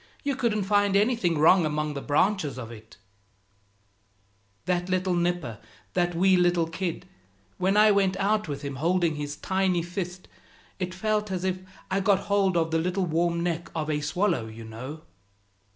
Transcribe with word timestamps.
You 0.23 0.35
couldn't 0.35 0.63
find 0.63 0.95
anything 0.95 1.37
wrong 1.37 1.63
among 1.63 1.93
the 1.93 2.01
branches 2.01 2.57
of 2.57 2.71
it" 2.71 2.97
"That 4.65 4.89
little 4.89 5.13
nipper, 5.13 5.59
that 5.93 6.15
wee 6.15 6.37
little 6.37 6.65
kid, 6.67 7.05
when 7.59 7.77
I 7.77 7.91
went 7.91 8.17
out 8.17 8.47
with 8.47 8.63
him, 8.63 8.77
holding 8.77 9.15
his 9.15 9.35
tiny 9.35 9.83
fist, 9.83 10.27
it 10.79 10.95
felt 10.95 11.29
as 11.29 11.43
if 11.43 11.59
I'd 11.91 12.03
got 12.03 12.21
hold 12.21 12.57
of 12.57 12.71
the 12.71 12.79
little 12.79 13.05
warm 13.05 13.43
neck 13.43 13.69
of 13.75 13.91
a 13.91 14.01
swallow, 14.01 14.47
you 14.47 14.63
know." 14.63 15.03